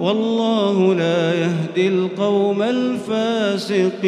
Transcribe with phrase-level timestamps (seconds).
[0.00, 4.04] والله لا يهدي القوم الفاسقين.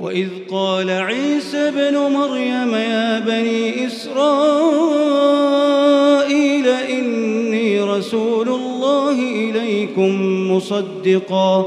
[0.00, 4.20] وإذ قال عيسى بن مريم يا بني إسرائيل
[6.68, 10.12] إني رسول الله إليكم
[10.52, 11.66] مصدقا.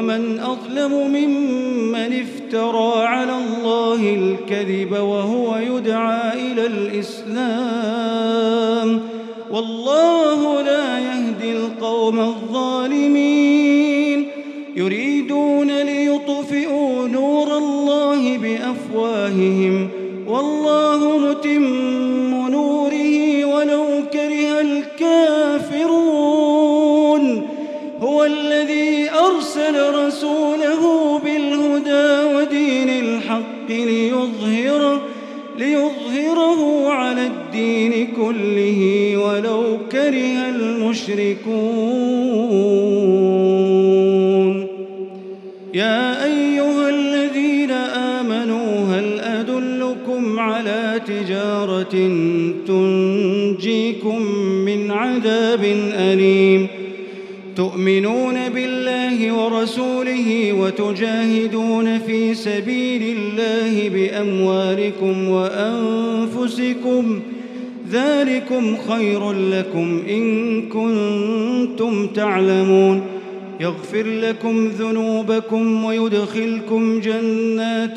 [0.00, 6.66] ومن أظلم ممن افترى على الله الكذب وهو يدعى إلى
[7.26, 8.20] الإسلام
[9.50, 13.40] والله لا يهدي القوم الظالمين
[14.76, 19.88] يريدون ليطفئوا نور الله بأفواههم
[33.40, 35.02] الحق ليظهره
[35.58, 41.50] ليظهره على الدين كله ولو كره المشركون.
[45.74, 47.70] يا أيها الذين
[48.20, 51.94] آمنوا هل أدلكم على تجارة
[52.66, 54.22] تنجيكم
[54.64, 55.64] من عذاب
[55.94, 56.79] أليم؟
[57.56, 67.20] تؤمنون بالله ورسوله وتجاهدون في سبيل الله بأموالكم وأنفسكم
[67.90, 73.02] ذلكم خير لكم إن كنتم تعلمون
[73.60, 77.96] يغفر لكم ذنوبكم ويدخلكم جنات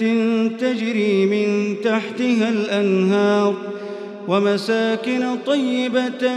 [0.60, 3.56] تجري من تحتها الأنهار
[4.28, 6.36] ومساكن طيبة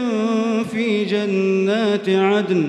[0.72, 2.68] في جنات عدن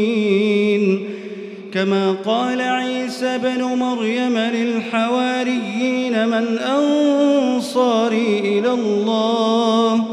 [1.73, 10.05] كما قال عيسى بن مريم للحواريين من أنصاري إلى الله.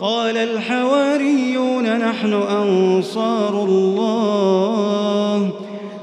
[0.00, 5.50] قال الحواريون نحن أنصار الله.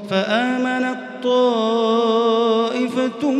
[0.09, 3.31] فآمنت طائفة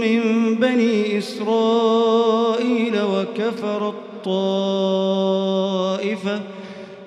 [0.00, 3.94] من بني إسرائيل وكفرت
[4.24, 5.09] طائفة